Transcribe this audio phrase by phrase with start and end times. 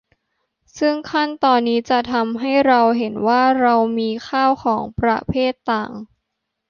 [0.77, 5.91] ซึ่งขั้นตอนนี้จะทำให้เราเห็นว่าเรามีข้าวของประเภทต่าง